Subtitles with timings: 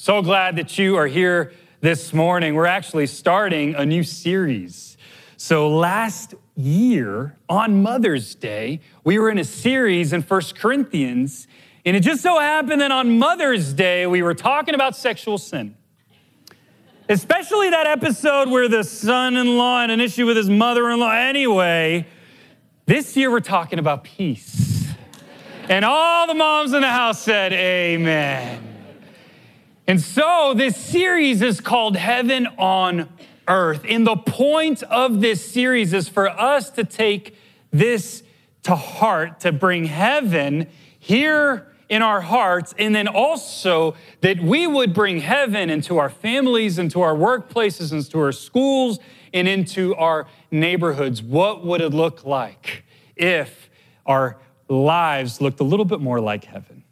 [0.00, 2.54] So glad that you are here this morning.
[2.54, 4.96] We're actually starting a new series.
[5.36, 11.48] So, last year on Mother's Day, we were in a series in First Corinthians,
[11.84, 15.74] and it just so happened that on Mother's Day, we were talking about sexual sin.
[17.08, 21.00] Especially that episode where the son in law had an issue with his mother in
[21.00, 21.10] law.
[21.10, 22.06] Anyway,
[22.86, 24.86] this year we're talking about peace.
[25.68, 28.67] And all the moms in the house said, Amen.
[29.88, 33.08] And so this series is called Heaven on
[33.48, 33.86] Earth.
[33.88, 37.34] And the point of this series is for us to take
[37.70, 38.22] this
[38.64, 40.66] to heart, to bring heaven
[40.98, 46.78] here in our hearts, and then also that we would bring heaven into our families,
[46.78, 48.98] into our workplaces, into our schools,
[49.32, 51.22] and into our neighborhoods.
[51.22, 52.84] What would it look like
[53.16, 53.70] if
[54.04, 54.36] our
[54.68, 56.84] lives looked a little bit more like heaven?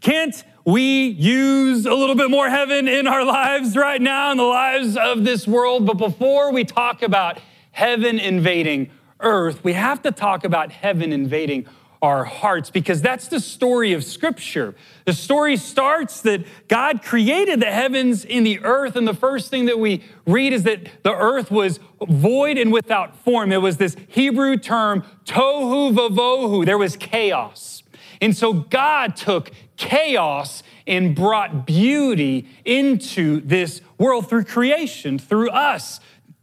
[0.00, 4.42] Can't we use a little bit more heaven in our lives right now, in the
[4.42, 5.86] lives of this world.
[5.86, 7.38] But before we talk about
[7.72, 11.66] heaven invading earth, we have to talk about heaven invading
[12.02, 14.74] our hearts because that's the story of Scripture.
[15.06, 19.64] The story starts that God created the heavens and the earth, and the first thing
[19.66, 23.52] that we read is that the earth was void and without form.
[23.52, 26.66] It was this Hebrew term, tohu vavohu.
[26.66, 27.84] There was chaos.
[28.20, 36.00] And so God took chaos and brought beauty into this world through creation, through us.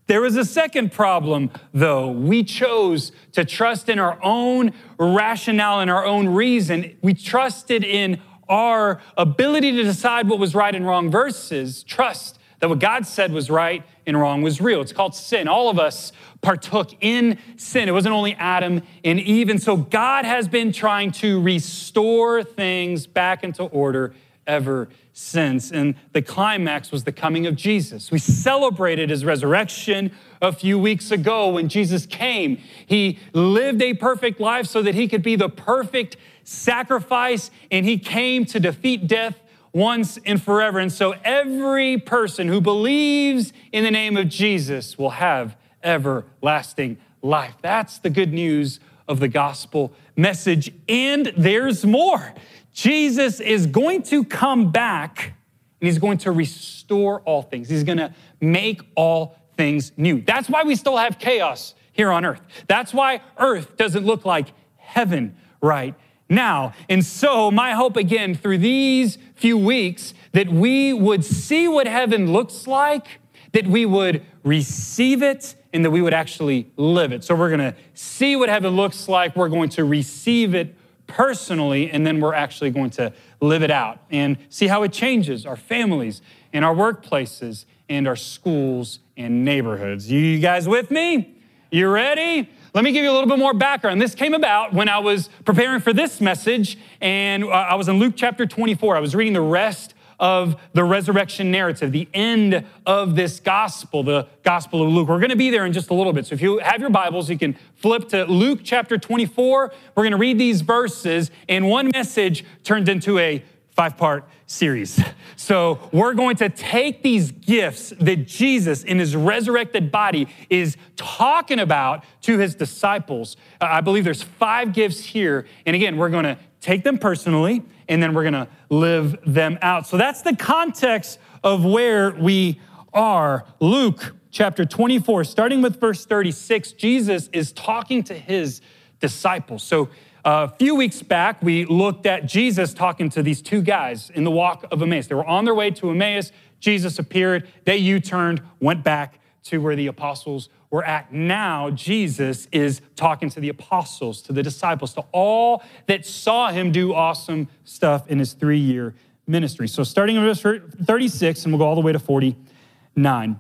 [0.08, 2.10] There was a second problem, though.
[2.10, 6.98] We chose to trust in our own rationale and our own reason.
[7.02, 12.70] We trusted in our ability to decide what was right and wrong versus trust that
[12.70, 14.82] what God said was right and wrong was real.
[14.82, 15.48] It's called sin.
[15.48, 16.12] All of us
[16.42, 17.90] partook in sin.
[17.90, 19.50] It wasn't only Adam and Eve.
[19.50, 24.14] And so God has been trying to restore things back into order
[24.48, 25.72] ever since.
[25.72, 28.12] And the climax was the coming of Jesus.
[28.12, 32.58] We celebrated his resurrection a few weeks ago when Jesus came.
[32.86, 37.98] He lived a perfect life so that he could be the perfect sacrifice, and he
[37.98, 39.40] came to defeat death
[39.76, 40.80] once and forever.
[40.80, 47.56] And so every person who believes in the name of Jesus will have everlasting life.
[47.62, 50.72] That's the good news of the gospel message.
[50.88, 52.34] And there's more.
[52.74, 55.34] Jesus is going to come back
[55.82, 57.68] and he's going to restore all things.
[57.68, 60.22] He's going to make all things new.
[60.22, 62.42] That's why we still have chaos here on earth.
[62.68, 64.48] That's why earth doesn't look like
[64.78, 65.96] heaven right
[66.30, 66.74] now.
[66.90, 72.32] And so, my hope again through these few weeks that we would see what heaven
[72.32, 73.20] looks like,
[73.52, 77.24] that we would receive it, and that we would actually live it.
[77.24, 80.74] So we're going to see what heaven looks like, we're going to receive it
[81.06, 83.12] personally, and then we're actually going to
[83.42, 86.22] live it out and see how it changes our families
[86.54, 90.10] and our workplaces and our schools and neighborhoods.
[90.10, 91.36] You guys with me?
[91.72, 92.50] You ready?
[92.76, 94.02] Let me give you a little bit more background.
[94.02, 98.00] This came about when I was preparing for this message, and uh, I was in
[98.00, 98.98] Luke chapter 24.
[98.98, 104.28] I was reading the rest of the resurrection narrative, the end of this gospel, the
[104.44, 105.08] gospel of Luke.
[105.08, 106.26] We're going to be there in just a little bit.
[106.26, 109.72] So if you have your Bibles, you can flip to Luke chapter 24.
[109.96, 113.42] We're going to read these verses, and one message turned into a
[113.76, 115.02] five part series.
[115.38, 121.60] So we're going to take these gifts that Jesus in his resurrected body is talking
[121.60, 123.36] about to his disciples.
[123.60, 125.46] Uh, I believe there's five gifts here.
[125.66, 129.60] And again, we're going to take them personally and then we're going to live them
[129.62, 129.88] out.
[129.88, 132.60] So that's the context of where we
[132.94, 133.46] are.
[133.60, 138.62] Luke chapter 24, starting with verse 36, Jesus is talking to his
[139.00, 139.64] disciples.
[139.64, 139.90] So
[140.26, 144.32] a few weeks back, we looked at Jesus talking to these two guys in the
[144.32, 145.06] walk of Emmaus.
[145.06, 146.32] They were on their way to Emmaus.
[146.60, 147.48] Jesus appeared.
[147.66, 151.14] They U turned, went back to where the apostles were at.
[151.14, 156.72] Now, Jesus is talking to the apostles, to the disciples, to all that saw him
[156.72, 158.96] do awesome stuff in his three year
[159.28, 159.68] ministry.
[159.68, 163.40] So, starting in verse 36, and we'll go all the way to 49.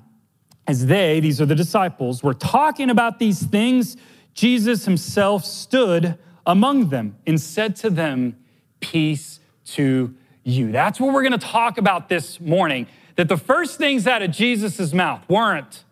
[0.67, 3.97] As they, these are the disciples, were talking about these things,
[4.35, 8.37] Jesus himself stood among them and said to them,
[8.79, 10.13] Peace to
[10.43, 10.71] you.
[10.71, 12.87] That's what we're going to talk about this morning.
[13.15, 15.83] That the first things out of Jesus' mouth weren't,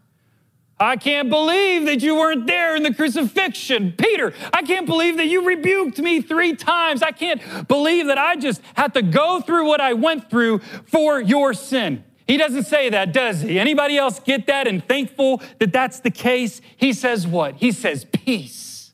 [0.80, 3.94] I can't believe that you weren't there in the crucifixion.
[3.98, 7.02] Peter, I can't believe that you rebuked me three times.
[7.02, 11.22] I can't believe that I just had to go through what I went through for
[11.22, 12.04] your sin.
[12.28, 13.60] He doesn't say that, does he?
[13.60, 16.62] Anybody else get that and thankful that that's the case?
[16.76, 17.56] He says what?
[17.56, 18.92] He says, Peace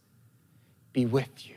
[0.94, 1.49] be with you.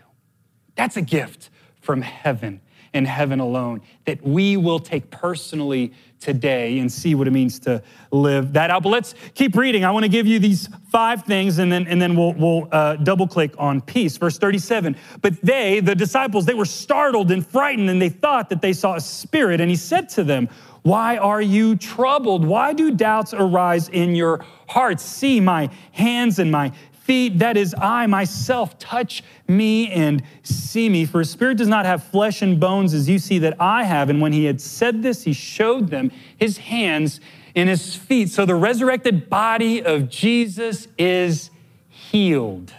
[0.82, 1.48] That's a gift
[1.80, 2.60] from heaven.
[2.92, 7.82] and heaven alone that we will take personally today and see what it means to
[8.10, 8.82] live that out.
[8.82, 9.82] But let's keep reading.
[9.84, 12.96] I want to give you these five things and then, and then we'll, we'll uh,
[12.96, 14.18] double click on peace.
[14.18, 18.60] Verse 37 But they, the disciples, they were startled and frightened and they thought that
[18.60, 19.60] they saw a spirit.
[19.60, 20.50] And he said to them,
[20.82, 22.44] Why are you troubled?
[22.44, 25.02] Why do doubts arise in your hearts?
[25.02, 26.72] See my hands and my
[27.04, 31.04] feet, that is I myself, touch me and see me.
[31.04, 34.10] For a spirit does not have flesh and bones as you see that I have.
[34.10, 37.20] And when he had said this, he showed them his hands
[37.54, 38.30] and his feet.
[38.30, 41.50] So the resurrected body of Jesus is
[41.88, 42.72] healed.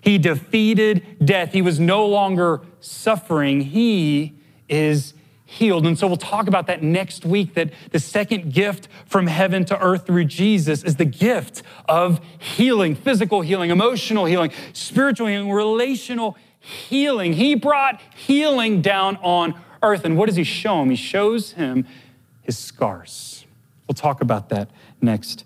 [0.00, 1.52] He defeated death.
[1.52, 3.60] He was no longer suffering.
[3.60, 4.34] He
[4.68, 5.14] is
[5.50, 5.84] healed.
[5.84, 9.78] And so we'll talk about that next week that the second gift from heaven to
[9.82, 16.36] earth through Jesus is the gift of healing, physical healing, emotional healing, spiritual healing, relational
[16.60, 17.32] healing.
[17.32, 20.04] He brought healing down on earth.
[20.04, 20.90] And what does he show him?
[20.90, 21.84] He shows him
[22.42, 23.44] his scars.
[23.88, 24.70] We'll talk about that
[25.02, 25.44] next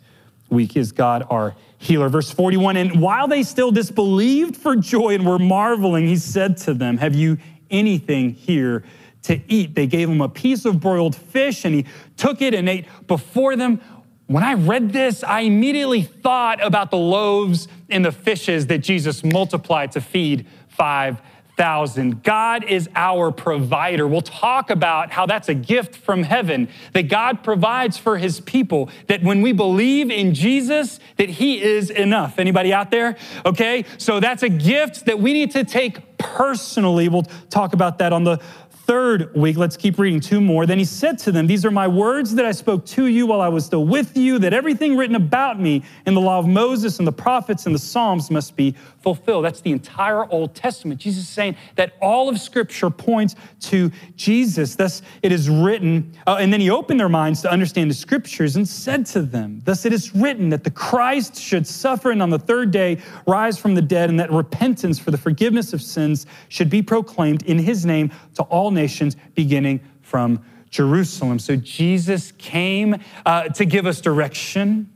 [0.50, 0.76] week.
[0.76, 2.10] Is God our healer?
[2.10, 6.74] Verse 41 And while they still disbelieved for joy and were marveling, he said to
[6.74, 7.38] them, Have you
[7.70, 8.84] anything here?
[9.24, 9.74] To eat.
[9.74, 11.86] They gave him a piece of broiled fish and he
[12.16, 13.80] took it and ate before them.
[14.26, 19.22] When I read this, I immediately thought about the loaves and the fishes that Jesus
[19.22, 22.22] multiplied to feed 5,000.
[22.22, 24.08] God is our provider.
[24.08, 28.88] We'll talk about how that's a gift from heaven that God provides for his people,
[29.08, 32.38] that when we believe in Jesus, that he is enough.
[32.38, 33.16] Anybody out there?
[33.44, 33.84] Okay?
[33.98, 37.10] So that's a gift that we need to take personally.
[37.10, 38.40] We'll talk about that on the
[38.86, 40.66] third week, let's keep reading two more.
[40.66, 43.40] Then he said to them, These are my words that I spoke to you while
[43.40, 46.98] I was still with you, that everything written about me in the law of Moses
[46.98, 49.44] and the prophets and the Psalms must be fulfilled.
[49.44, 51.00] That's the entire Old Testament.
[51.00, 54.76] Jesus is saying that all of Scripture points to Jesus.
[54.76, 58.56] Thus it is written, uh, and then he opened their minds to understand the Scriptures
[58.56, 62.30] and said to them, Thus it is written that the Christ should suffer and on
[62.30, 66.26] the third day rise from the dead, and that repentance for the forgiveness of sins
[66.48, 71.38] should be proclaimed in his name to all nations, beginning from Jerusalem.
[71.38, 74.90] So Jesus came uh, to give us direction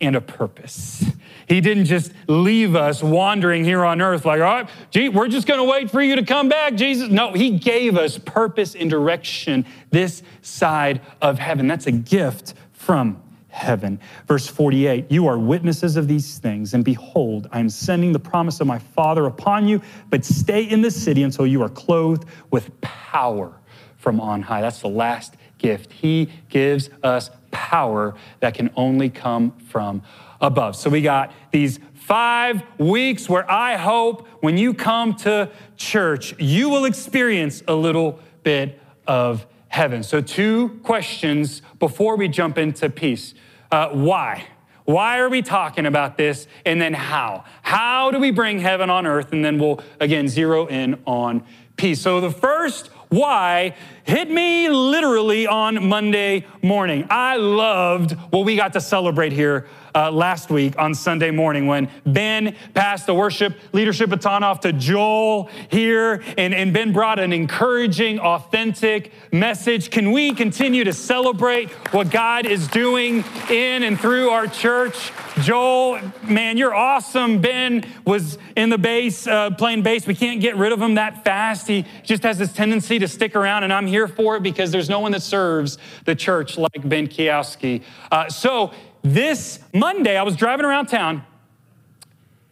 [0.00, 1.04] and a purpose.
[1.46, 5.46] He didn't just leave us wandering here on earth like, all right, gee, we're just
[5.46, 7.08] going to wait for you to come back, Jesus.
[7.08, 11.68] No, He gave us purpose and direction this side of heaven.
[11.68, 13.21] That's a gift from
[13.52, 14.00] heaven.
[14.26, 18.60] Verse 48 You are witnesses of these things, and behold, I am sending the promise
[18.60, 22.80] of my Father upon you, but stay in the city until you are clothed with
[22.80, 23.52] power
[23.98, 24.60] from on high.
[24.60, 25.92] That's the last gift.
[25.92, 30.02] He gives us power that can only come from
[30.40, 30.74] above.
[30.74, 36.68] So we got these five weeks where I hope when you come to church, you
[36.68, 40.02] will experience a little bit of heaven.
[40.02, 43.34] So, two questions before we jump into peace.
[43.70, 44.46] Uh, why?
[44.84, 46.46] Why are we talking about this?
[46.66, 47.44] And then how?
[47.62, 49.32] How do we bring heaven on earth?
[49.32, 51.44] And then we'll again zero in on
[51.76, 52.02] peace.
[52.02, 53.74] So, the first why
[54.04, 57.06] hit me literally on Monday morning.
[57.10, 61.90] I loved what we got to celebrate here uh, last week on Sunday morning when
[62.06, 67.32] Ben passed the worship leadership baton off to Joel here, and, and Ben brought an
[67.32, 69.90] encouraging, authentic message.
[69.90, 75.12] Can we continue to celebrate what God is doing in and through our church?
[75.42, 77.40] Joel, man, you're awesome.
[77.40, 80.06] Ben was in the bass, uh, playing bass.
[80.06, 81.66] We can't get rid of him that fast.
[81.66, 84.88] He just has this tendency to stick around, and I'm here for it because there's
[84.88, 87.82] no one that serves the church like Ben Kiowski.
[88.10, 88.72] Uh, so,
[89.02, 91.24] this Monday, I was driving around town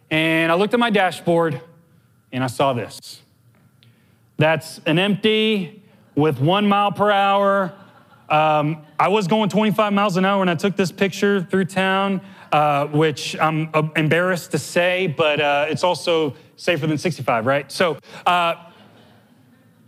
[0.09, 1.61] and I looked at my dashboard
[2.33, 3.21] and I saw this.
[4.37, 5.81] That's an empty
[6.15, 7.73] with one mile per hour.
[8.29, 12.21] Um, I was going 25 miles an hour when I took this picture through town,
[12.51, 17.71] uh, which I'm uh, embarrassed to say, but uh, it's also safer than 65, right?
[17.71, 18.55] So, uh,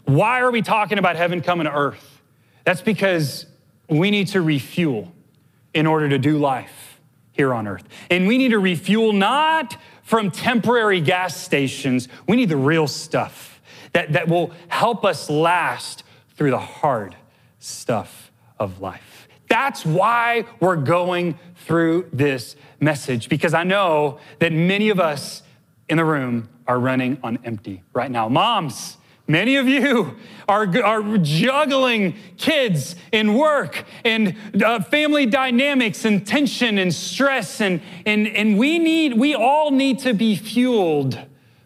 [0.06, 2.22] why are we talking about heaven coming to earth?
[2.66, 3.46] That's because
[3.90, 5.14] we need to refuel
[5.74, 7.00] in order to do life
[7.32, 7.88] here on earth.
[8.10, 13.62] And we need to refuel not from temporary gas stations, we need the real stuff
[13.94, 16.04] that, that will help us last
[16.36, 17.16] through the hard
[17.60, 19.13] stuff of life.
[19.54, 25.44] That's why we're going through this message, because I know that many of us
[25.88, 28.28] in the room are running on empty right now.
[28.30, 30.18] Moms, Many of you
[30.50, 37.62] are, are juggling kids and work and uh, family dynamics and tension and stress.
[37.62, 41.20] And, and, and we need, we all need to be fueled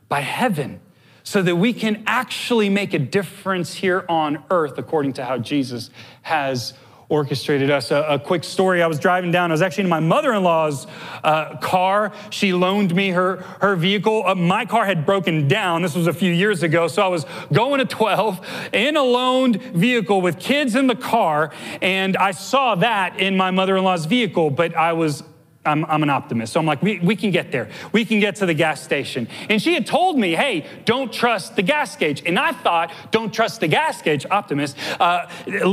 [0.10, 0.82] by heaven.
[1.24, 5.89] so that we can actually make a difference here on earth according to how Jesus
[6.22, 6.74] has
[7.10, 7.92] orchestrated us.
[7.92, 10.44] A, a, quick story I was driving down, I was actually in my mother in
[10.44, 10.88] law's
[11.24, 12.12] uh, car.
[12.30, 14.24] She loaned me her, her vehicle.
[14.26, 15.82] Uh, my car had broken down.
[15.82, 16.88] This was a few years ago.
[16.90, 21.54] So I was going to 12 in a loaned vehicle with kids in the car,
[21.82, 25.24] and I saw that in my mother in law's vehicle, but I was
[25.67, 26.53] I'm, I'm, an optimist.
[26.53, 27.69] So I'm like, we, we can get there.
[27.91, 29.27] We can get to the gas station.
[29.50, 32.24] And she had told me, hey, don't trust the gas gauge.
[32.25, 34.77] And I thought, don't trust the gas gauge, optimist.
[35.00, 35.27] Uh,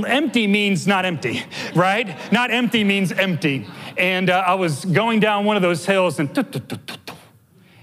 [0.06, 1.42] empty means not empty,
[1.74, 2.16] right?
[2.32, 3.66] Not empty means empty.
[3.96, 6.28] And uh, I was going down one of those hills and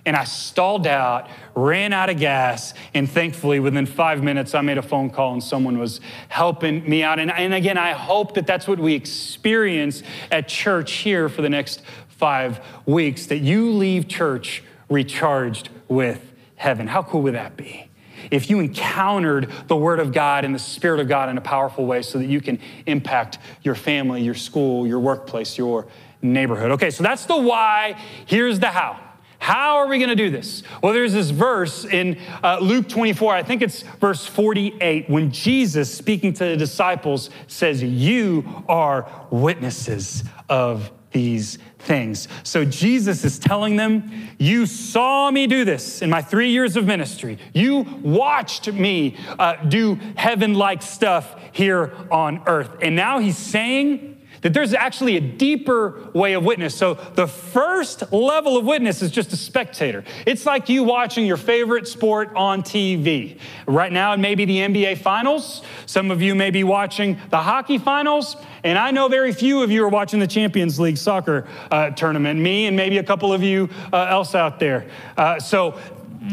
[0.06, 4.78] and I stalled out, ran out of gas, and thankfully, within five minutes, I made
[4.78, 7.20] a phone call and someone was helping me out.
[7.20, 11.50] And, and again, I hope that that's what we experience at church here for the
[11.50, 16.88] next five weeks, that you leave church recharged with heaven.
[16.88, 17.88] How cool would that be?
[18.30, 21.86] If you encountered the Word of God and the Spirit of God in a powerful
[21.86, 25.88] way so that you can impact your family, your school, your workplace, your
[26.22, 26.72] neighborhood.
[26.72, 28.00] Okay, so that's the why.
[28.28, 29.00] Here's the how.
[29.42, 30.62] How are we going to do this?
[30.84, 35.92] Well, there's this verse in uh, Luke 24, I think it's verse 48, when Jesus,
[35.92, 42.28] speaking to the disciples, says, You are witnesses of these things.
[42.44, 46.86] So Jesus is telling them, You saw me do this in my three years of
[46.86, 47.40] ministry.
[47.52, 52.78] You watched me uh, do heaven like stuff here on earth.
[52.84, 54.11] And now he's saying,
[54.42, 56.76] that there's actually a deeper way of witness.
[56.76, 60.04] So the first level of witness is just a spectator.
[60.26, 63.38] It's like you watching your favorite sport on TV.
[63.68, 65.62] Right now, it may be the NBA Finals.
[65.86, 68.36] Some of you may be watching the hockey finals.
[68.64, 72.40] And I know very few of you are watching the Champions League soccer uh, tournament,
[72.40, 74.86] me and maybe a couple of you uh, else out there.
[75.18, 75.80] Uh, so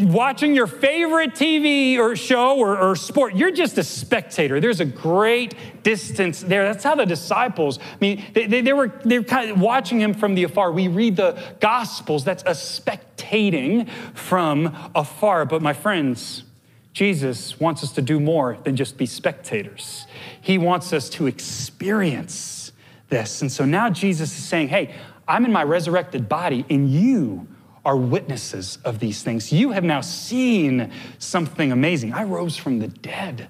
[0.03, 4.61] watching your favorite TV or show or, or, sport, you're just a spectator.
[4.61, 6.65] There's a great distance there.
[6.65, 10.01] That's how the disciples, I mean, they, they, they were, they were kind of watching
[10.01, 10.73] him from the afar.
[10.73, 15.47] We read the Gospels, that's a spectating from afar.
[15.47, 16.45] But my friends,
[16.93, 20.07] Jesus wants us to do more than just be spectators.
[20.41, 22.73] He wants us to experience
[23.09, 23.41] this.
[23.41, 24.95] And so now Jesus is saying, hey,
[25.27, 27.47] I'm in my resurrected body, and you
[27.89, 29.51] are witnesses of these things.
[29.51, 32.13] You have now seen something amazing.
[32.13, 33.49] I rose from the dead.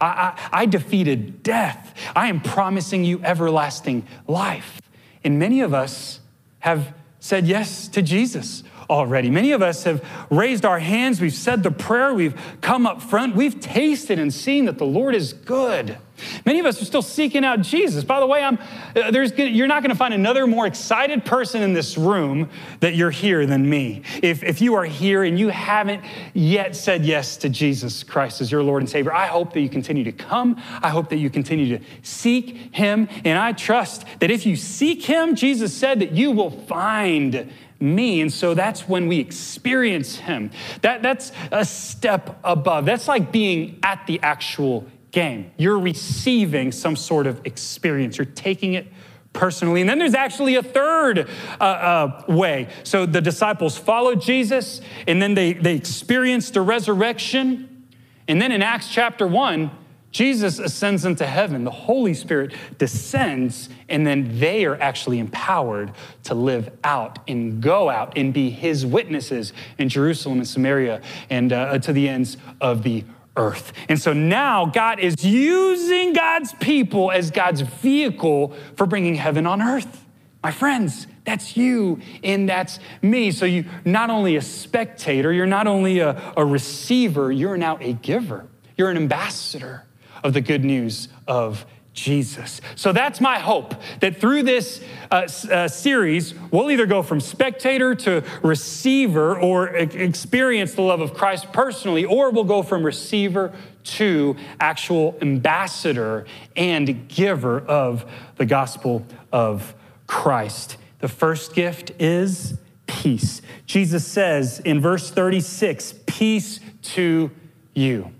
[0.00, 1.94] I, I, I, defeated death.
[2.16, 4.80] I am promising you everlasting life.
[5.22, 6.20] And many of us
[6.60, 9.30] have said yes to Jesus already.
[9.30, 13.36] Many of us have raised our hands, we've said the prayer, we've come up front,
[13.36, 15.98] we've tasted and seen that the Lord is good.
[16.46, 18.04] Many of us are still seeking out Jesus.
[18.04, 18.58] By the way, I'm,
[18.94, 22.48] uh, there's, you're not going to find another more excited person in this room
[22.80, 24.02] that you're here than me.
[24.22, 28.52] If, if you are here and you haven't yet said yes to Jesus Christ as
[28.52, 30.56] your Lord and Savior, I hope that you continue to come.
[30.82, 33.08] I hope that you continue to seek Him.
[33.24, 37.52] And I trust that if you seek Him, Jesus said that you will find
[37.84, 38.20] me.
[38.20, 40.50] And so that's when we experience Him.
[40.80, 42.86] That, that's a step above.
[42.86, 45.52] That's like being at the actual game.
[45.56, 48.88] You're receiving some sort of experience, you're taking it
[49.32, 49.80] personally.
[49.80, 51.28] And then there's actually a third
[51.60, 52.68] uh, uh, way.
[52.84, 57.86] So the disciples followed Jesus, and then they, they experienced the resurrection.
[58.26, 59.70] And then in Acts chapter 1,
[60.14, 65.90] Jesus ascends into heaven, the Holy Spirit descends, and then they are actually empowered
[66.22, 71.52] to live out and go out and be his witnesses in Jerusalem and Samaria and
[71.52, 73.02] uh, to the ends of the
[73.36, 73.72] earth.
[73.88, 79.60] And so now God is using God's people as God's vehicle for bringing heaven on
[79.60, 80.04] earth.
[80.44, 83.32] My friends, that's you and that's me.
[83.32, 87.94] So you're not only a spectator, you're not only a, a receiver, you're now a
[87.94, 88.46] giver.
[88.76, 89.84] You're an ambassador
[90.24, 92.60] of the good news of Jesus.
[92.74, 97.94] So that's my hope that through this uh, uh, series, we'll either go from spectator
[97.94, 103.52] to receiver or experience the love of Christ personally, or we'll go from receiver
[103.84, 106.26] to actual ambassador
[106.56, 109.74] and giver of the gospel of
[110.08, 110.78] Christ.
[110.98, 113.40] The first gift is peace.
[113.66, 117.30] Jesus says in verse 36, Peace to
[117.74, 118.10] you.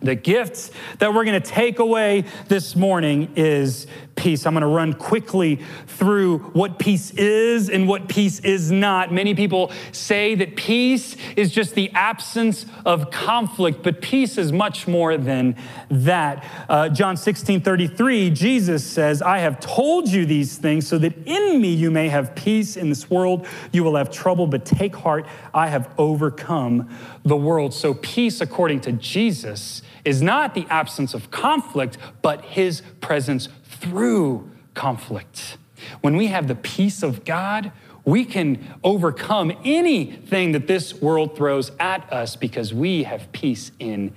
[0.00, 4.46] The gifts that we're going to take away this morning is peace.
[4.46, 9.12] I'm going to run quickly through what peace is and what peace is not.
[9.12, 14.86] Many people say that peace is just the absence of conflict, but peace is much
[14.86, 15.56] more than
[15.90, 16.44] that.
[16.68, 21.60] Uh, John 16 33, Jesus says, I have told you these things so that in
[21.60, 22.76] me you may have peace.
[22.76, 26.88] In this world you will have trouble, but take heart, I have overcome
[27.24, 27.74] the world.
[27.74, 34.50] So, peace, according to Jesus, is not the absence of conflict, but his presence through
[34.72, 35.58] conflict.
[36.00, 37.72] When we have the peace of God,
[38.06, 44.14] we can overcome anything that this world throws at us because we have peace in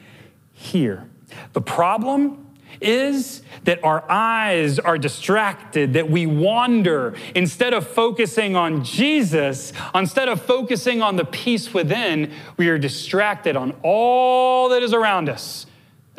[0.53, 1.09] here.
[1.51, 2.47] The problem
[2.79, 7.15] is that our eyes are distracted, that we wander.
[7.35, 13.57] Instead of focusing on Jesus, instead of focusing on the peace within, we are distracted
[13.57, 15.65] on all that is around us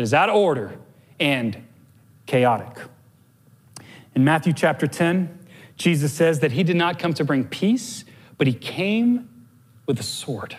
[0.02, 0.76] that is out of order
[1.20, 1.64] and
[2.26, 2.76] chaotic.
[4.16, 5.38] In Matthew chapter 10,
[5.76, 8.04] Jesus says that he did not come to bring peace,
[8.36, 9.46] but he came
[9.86, 10.56] with a sword.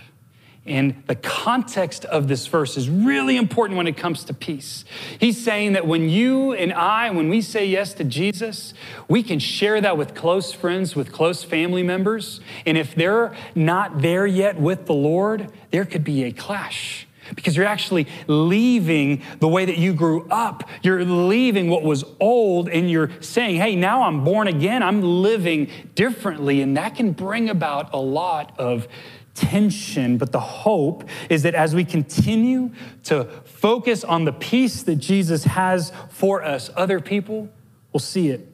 [0.66, 4.86] And the context of this verse is really important when it comes to peace.
[5.20, 8.74] He's saying that when you and I, when we say yes to Jesus,
[9.10, 12.40] we can share that with close friends, with close family members.
[12.66, 17.56] And if they're not there yet with the Lord, there could be a clash because
[17.56, 20.64] you're actually leaving the way that you grew up.
[20.82, 24.84] You're leaving what was old and you're saying, hey, now I'm born again.
[24.84, 26.62] I'm living differently.
[26.62, 28.88] And that can bring about a lot of
[29.36, 30.18] tension.
[30.18, 32.72] But the hope is that as we continue
[33.04, 37.50] to focus on the peace that Jesus has for us, other people
[37.92, 38.48] will see it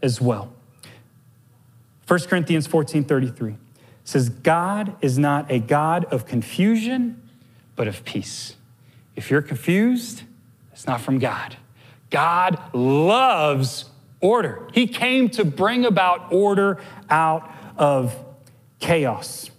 [0.00, 0.52] as well.
[2.08, 3.56] 1 Corinthians 14 33
[4.04, 7.21] says, God is not a God of confusion
[7.76, 8.56] but of peace.
[9.16, 10.22] If you're confused,
[10.72, 11.56] it's not from God.
[12.10, 13.86] God loves
[14.20, 14.68] order.
[14.72, 16.78] He came to bring about order
[17.10, 18.16] out of
[18.78, 19.50] chaos.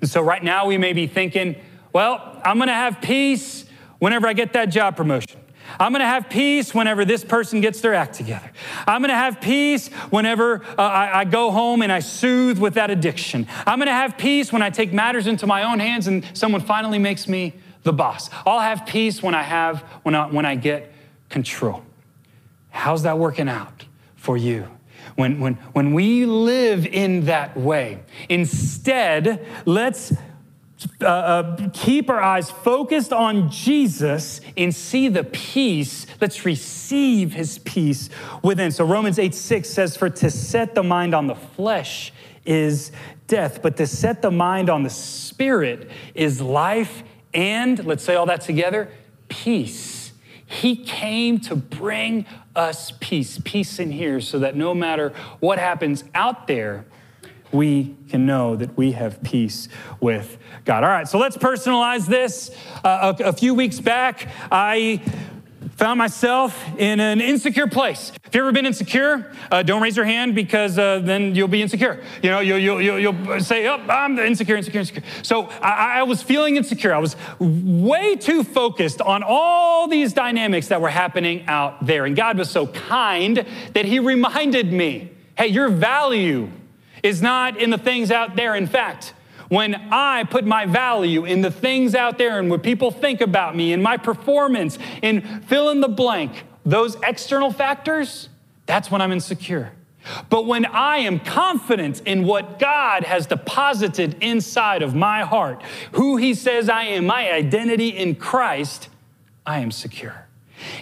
[0.00, 1.56] And so, right now, we may be thinking,
[1.92, 3.64] well, I'm gonna have peace
[3.98, 5.40] whenever I get that job promotion.
[5.78, 8.50] I'm going to have peace whenever this person gets their act together.
[8.86, 12.74] I'm going to have peace whenever uh, I, I, go home and I soothe with
[12.74, 13.46] that addiction.
[13.66, 16.60] I'm going to have peace when I take matters into my own hands and someone
[16.60, 18.30] finally makes me the boss.
[18.44, 20.92] I'll have peace when I have when I, when I get
[21.28, 21.82] control.
[22.70, 24.68] How's that working out for you?
[25.14, 30.12] When, when, when we live in that way, instead, let's
[31.00, 36.06] uh, uh, keep our eyes focused on Jesus and see the peace.
[36.20, 38.10] Let's receive his peace
[38.42, 38.70] within.
[38.70, 42.12] So Romans 8 6 says, For to set the mind on the flesh
[42.44, 42.92] is
[43.26, 48.26] death, but to set the mind on the spirit is life and, let's say all
[48.26, 48.90] that together,
[49.28, 50.12] peace.
[50.46, 56.04] He came to bring us peace, peace in here, so that no matter what happens
[56.14, 56.86] out there,
[57.56, 59.68] we can know that we have peace
[60.00, 60.84] with God.
[60.84, 62.50] All right, so let's personalize this.
[62.84, 65.00] Uh, a, a few weeks back, I
[65.76, 68.10] found myself in an insecure place.
[68.10, 69.32] Have you've ever been insecure?
[69.50, 72.02] Uh, don't raise your hand because uh, then you'll be insecure.
[72.22, 75.02] You know, you'll, you'll, you'll, you'll say, oh, I'm insecure, insecure, insecure.
[75.22, 76.94] So I, I, was feeling insecure.
[76.94, 82.06] I was way too focused on all these dynamics that were happening out there.
[82.06, 86.50] And God was so kind that He reminded me hey, your value
[87.06, 88.54] is not in the things out there.
[88.54, 89.14] In fact,
[89.48, 93.54] when I put my value in the things out there and what people think about
[93.54, 98.28] me and my performance and fill in the blank, those external factors,
[98.66, 99.72] that's when I'm insecure.
[100.28, 106.16] But when I am confident in what God has deposited inside of my heart, who
[106.16, 108.88] He says I am, my identity in Christ,
[109.44, 110.25] I am secure.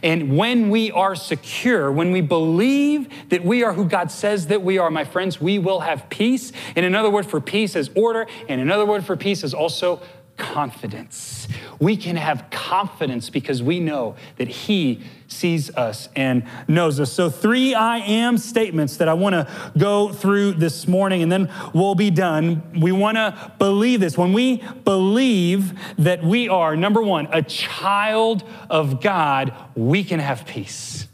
[0.03, 4.63] And when we are secure, when we believe that we are who God says that
[4.63, 6.53] we are, my friends, we will have peace.
[6.77, 10.01] And another word for peace is order, and another word for peace is also
[10.37, 11.49] confidence.
[11.79, 17.13] We can have confidence because we know that He sees us and knows us.
[17.13, 21.53] So, three I am statements that I want to go through this morning, and then
[21.73, 22.81] we'll be done.
[22.81, 24.17] We want to believe this.
[24.17, 30.47] When we believe that we are, number one, a child of God, we can have
[30.47, 31.09] peace.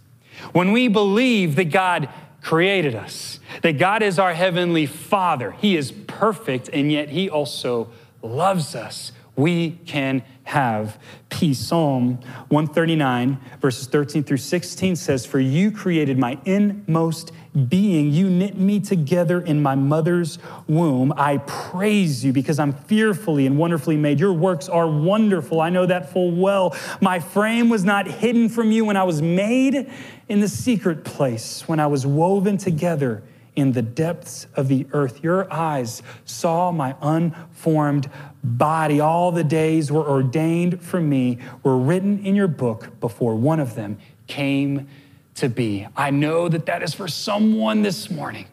[0.52, 2.08] When we believe that God
[2.42, 7.90] created us, that God is our heavenly Father, He is perfect, and yet He also
[8.22, 10.98] loves us, we can have
[11.30, 11.58] peace.
[11.58, 17.32] Psalm 139, verses 13 through 16 says, For you created my inmost
[17.68, 18.10] being.
[18.10, 21.12] You knit me together in my mother's womb.
[21.16, 24.20] I praise you because I'm fearfully and wonderfully made.
[24.20, 25.60] Your works are wonderful.
[25.60, 26.76] I know that full well.
[27.00, 29.90] My frame was not hidden from you when I was made
[30.28, 33.22] in the secret place, when I was woven together
[33.56, 35.22] in the depths of the earth.
[35.22, 38.10] Your eyes saw my unformed
[38.42, 39.00] body.
[39.00, 43.74] All the days were ordained for me, were written in your book before one of
[43.74, 44.88] them came
[45.36, 45.86] to be.
[45.96, 48.46] I know that that is for someone this morning.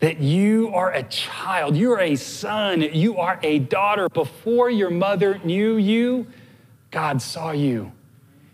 [0.00, 4.08] That you are a child, you are a son, you are a daughter.
[4.08, 6.26] Before your mother knew you,
[6.90, 7.92] God saw you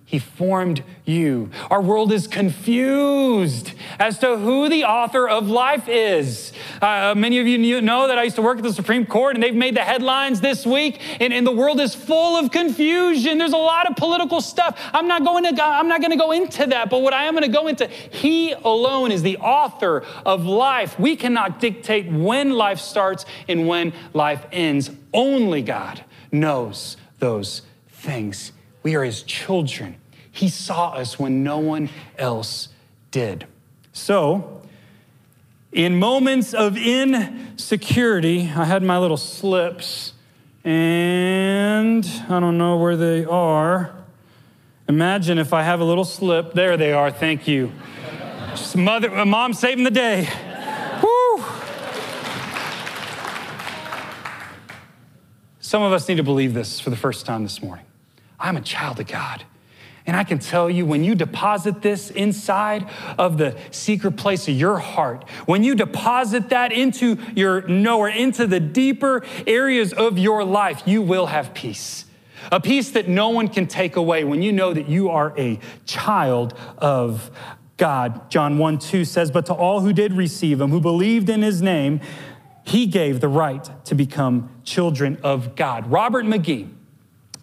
[0.09, 1.51] he formed you.
[1.69, 6.53] Our world is confused as to who the author of life is.
[6.81, 9.43] Uh, many of you know that I used to work at the Supreme Court and
[9.43, 13.39] they've made the headlines this week, and, and the world is full of confusion.
[13.39, 14.81] There's a lot of political stuff.
[14.93, 17.35] I'm not going to, I'm not going to go into that, but what I am
[17.35, 21.01] going to go into, He alone is the author of life.
[21.01, 24.89] We cannot dictate when life starts and when life ends.
[25.13, 28.53] Only God knows those things.
[28.87, 29.97] We are his children.
[30.31, 32.69] He saw us when no one else
[33.11, 33.45] did.
[33.93, 34.63] So,
[35.73, 40.13] in moments of insecurity, I had my little slips,
[40.63, 43.93] and I don't know where they are.
[44.89, 46.53] Imagine if I have a little slip.
[46.53, 47.11] There they are.
[47.11, 47.73] Thank you.
[48.51, 50.29] Just mother, mom saving the day.
[51.03, 51.45] Woo!
[55.59, 57.85] Some of us need to believe this for the first time this morning.
[58.39, 59.45] I'm a child of God.
[60.07, 64.55] And I can tell you, when you deposit this inside of the secret place of
[64.55, 70.45] your heart, when you deposit that into your knower, into the deeper areas of your
[70.45, 72.05] life, you will have peace.
[72.53, 75.59] A peace that no one can take away when you know that you are a
[75.87, 77.33] child of
[77.77, 78.31] God.
[78.31, 81.61] John 1 2 says, But to all who did receive him, who believed in his
[81.61, 82.01] name,
[82.63, 85.91] he gave the right to become children of God.
[85.91, 86.76] Robert McGee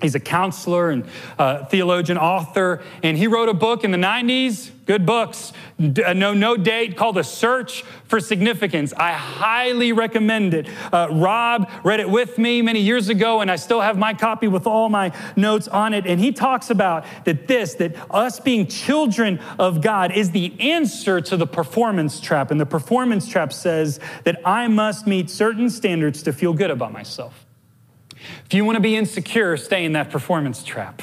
[0.03, 1.05] He's a counselor and
[1.39, 6.33] uh, theologian, author, and he wrote a book in the 90s, good books, uh, no,
[6.33, 8.93] no date, called A Search for Significance.
[8.97, 10.67] I highly recommend it.
[10.91, 14.49] Uh, Rob read it with me many years ago, and I still have my copy
[14.49, 16.05] with all my notes on it.
[16.05, 21.21] And he talks about that this, that us being children of God is the answer
[21.21, 22.51] to the performance trap.
[22.51, 26.91] And the performance trap says that I must meet certain standards to feel good about
[26.91, 27.42] myself.
[28.45, 31.01] If you want to be insecure, stay in that performance trap.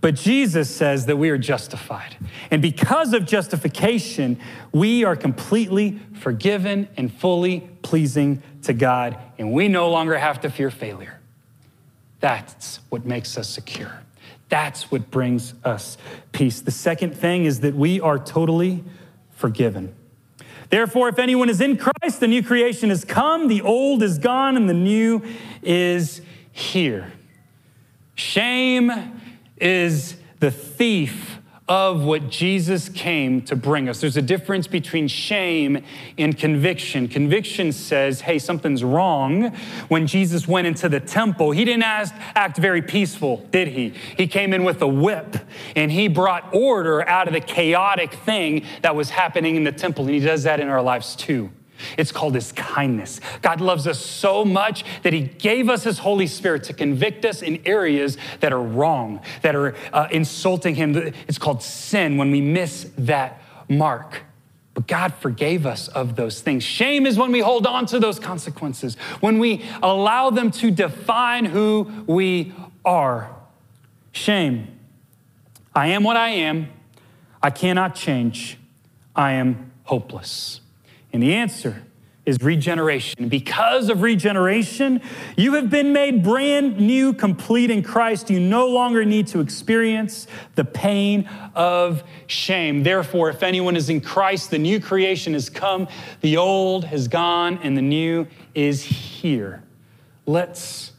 [0.00, 2.16] But Jesus says that we are justified.
[2.50, 4.38] And because of justification,
[4.70, 10.50] we are completely forgiven and fully pleasing to God, and we no longer have to
[10.50, 11.20] fear failure.
[12.20, 14.02] That's what makes us secure.
[14.50, 15.96] That's what brings us
[16.32, 16.60] peace.
[16.60, 18.84] The second thing is that we are totally
[19.30, 19.94] forgiven.
[20.74, 24.56] Therefore, if anyone is in Christ, the new creation has come, the old is gone,
[24.56, 25.22] and the new
[25.62, 27.12] is here.
[28.16, 28.90] Shame
[29.56, 31.33] is the thief
[31.66, 34.00] of what Jesus came to bring us.
[34.00, 35.82] There's a difference between shame
[36.18, 37.08] and conviction.
[37.08, 39.54] Conviction says, hey, something's wrong.
[39.88, 43.94] When Jesus went into the temple, he didn't ask, act very peaceful, did he?
[44.16, 45.36] He came in with a whip
[45.74, 50.04] and he brought order out of the chaotic thing that was happening in the temple.
[50.04, 51.50] And he does that in our lives too.
[51.96, 53.20] It's called His kindness.
[53.42, 57.42] God loves us so much that He gave us His Holy Spirit to convict us
[57.42, 60.96] in areas that are wrong, that are uh, insulting Him.
[61.28, 64.22] It's called sin when we miss that mark.
[64.74, 66.64] But God forgave us of those things.
[66.64, 71.44] Shame is when we hold on to those consequences, when we allow them to define
[71.44, 72.52] who we
[72.84, 73.30] are.
[74.10, 74.78] Shame.
[75.74, 76.68] I am what I am.
[77.42, 78.58] I cannot change.
[79.14, 80.60] I am hopeless.
[81.14, 81.80] And the answer
[82.26, 83.28] is regeneration.
[83.28, 85.00] Because of regeneration,
[85.36, 88.30] you have been made brand new, complete in Christ.
[88.30, 92.82] You no longer need to experience the pain of shame.
[92.82, 95.86] Therefore, if anyone is in Christ, the new creation has come,
[96.20, 99.62] the old has gone, and the new is here.
[100.26, 100.90] Let's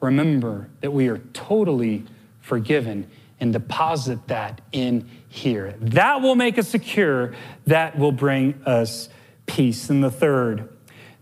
[0.00, 2.04] remember that we are totally
[2.40, 3.10] forgiven
[3.40, 5.74] and deposit that in here.
[5.80, 7.34] That will make us secure,
[7.66, 9.08] that will bring us
[9.50, 9.90] peace.
[9.90, 10.68] And the third,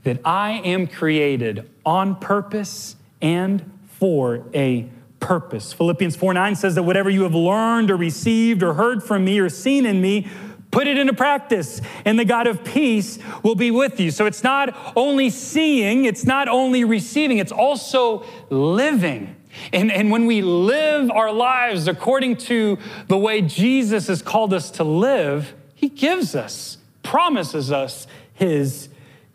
[0.05, 4.88] that I am created on purpose and for a
[5.21, 5.73] purpose.
[5.73, 9.38] Philippians 4 9 says that whatever you have learned or received or heard from me
[9.38, 10.29] or seen in me,
[10.71, 14.11] put it into practice, and the God of peace will be with you.
[14.11, 19.35] So it's not only seeing, it's not only receiving, it's also living.
[19.73, 24.71] And, and when we live our lives according to the way Jesus has called us
[24.73, 28.07] to live, He gives us, promises us
[28.38, 28.88] His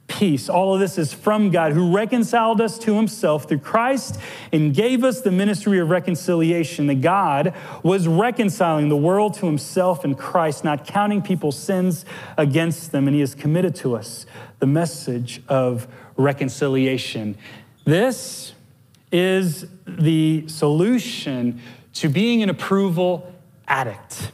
[0.08, 0.50] peace.
[0.50, 4.20] All of this is from God who reconciled us to himself through Christ
[4.52, 6.88] and gave us the ministry of reconciliation.
[6.88, 12.06] That God was reconciling the world to himself in Christ, not counting people's sins
[12.38, 13.08] against them.
[13.08, 14.26] And he has committed to us
[14.60, 17.38] the message of reconciliation.
[17.86, 18.54] This
[19.12, 21.62] is the solution
[21.94, 23.34] to being an approval
[23.68, 24.32] addict.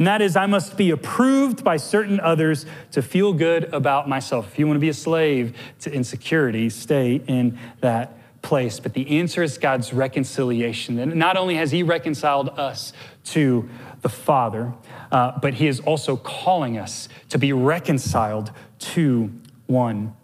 [0.00, 4.50] And that is, I must be approved by certain others to feel good about myself.
[4.50, 8.80] If you want to be a slave to insecurity, stay in that place.
[8.80, 10.98] But the answer is God's reconciliation.
[10.98, 13.68] And not only has He reconciled us to
[14.00, 14.72] the Father,
[15.12, 19.30] uh, but He is also calling us to be reconciled to
[19.66, 20.16] one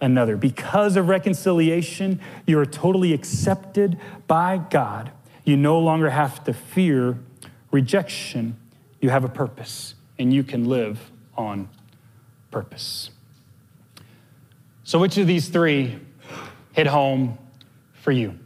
[0.00, 0.36] another.
[0.36, 5.10] Because of reconciliation, you are totally accepted by God.
[5.42, 7.18] You no longer have to fear
[7.72, 8.60] rejection
[9.04, 10.98] you have a purpose and you can live
[11.36, 11.68] on
[12.50, 13.10] purpose.
[14.82, 15.98] So, which of these three
[16.72, 17.36] hit home
[18.00, 18.38] for you?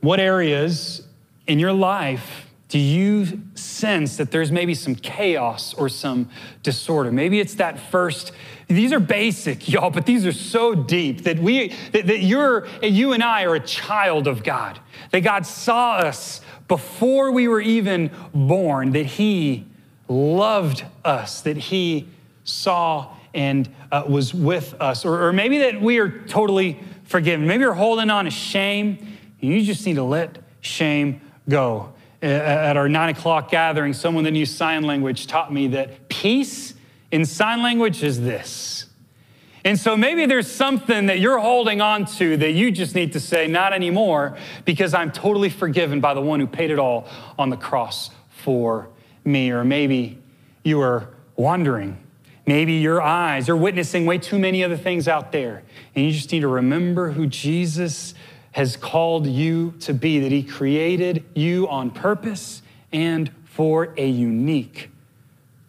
[0.00, 1.02] What areas
[1.48, 6.30] in your life do you sense that there's maybe some chaos or some
[6.62, 7.12] disorder?
[7.12, 8.32] Maybe it's that first.
[8.66, 13.12] These are basic, y'all, but these are so deep that we that, that you're you
[13.12, 14.80] and I are a child of God.
[15.10, 19.66] That God saw us before we were even born, that He
[20.08, 22.08] loved us, that He
[22.44, 25.04] saw and uh, was with us.
[25.04, 27.46] Or, or maybe that we are totally forgiven.
[27.46, 28.96] Maybe you're holding on to shame,
[29.42, 31.92] and you just need to let shame go.
[32.22, 36.08] Uh, uh, at our nine o'clock gathering, someone that knew sign language taught me that
[36.08, 36.74] peace
[37.10, 38.86] in sign language is this
[39.64, 43.20] and so maybe there's something that you're holding on to that you just need to
[43.20, 47.06] say, not anymore, because I'm totally forgiven by the one who paid it all
[47.38, 48.88] on the cross for
[49.24, 49.50] me.
[49.50, 50.18] Or maybe
[50.64, 51.98] you are wondering.
[52.44, 55.62] Maybe your eyes are witnessing way too many other things out there.
[55.94, 58.14] And you just need to remember who Jesus
[58.52, 62.62] has called you to be, that he created you on purpose
[62.92, 64.90] and for a unique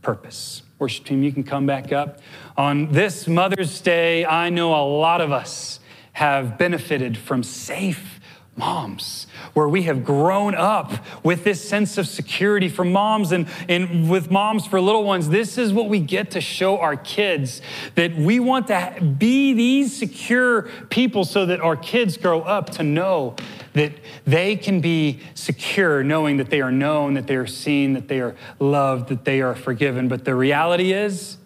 [0.01, 0.63] purpose.
[0.79, 2.19] Worship team, you can come back up.
[2.57, 5.79] On this Mother's Day, I know a lot of us
[6.13, 8.19] have benefited from safe
[8.55, 14.09] moms, where we have grown up with this sense of security for moms and, and
[14.09, 15.29] with moms for little ones.
[15.29, 17.61] This is what we get to show our kids
[17.95, 22.83] that we want to be these secure people so that our kids grow up to
[22.83, 23.35] know
[23.73, 23.93] that
[24.25, 28.21] they can be secure knowing that they are known, that they are seen, that they
[28.21, 30.07] are loved, that they are forgiven.
[30.07, 31.37] But the reality is,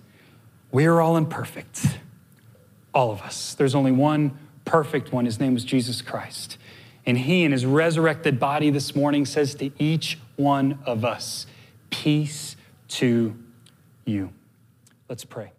[0.74, 1.86] we are all imperfect.
[2.94, 3.54] All of us.
[3.54, 5.24] There's only one perfect one.
[5.24, 6.58] His name is Jesus Christ.
[7.08, 11.48] And he, in his resurrected body this morning, says to each one of us,
[11.90, 12.58] Peace
[12.90, 13.34] to
[14.06, 14.30] you.
[15.08, 15.54] Let's pray.